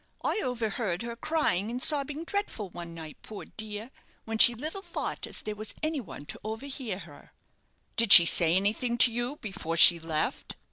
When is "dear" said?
3.45-3.91